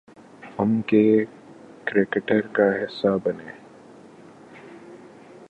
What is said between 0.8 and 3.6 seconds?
کے کریکٹر کا حصہ بنیں۔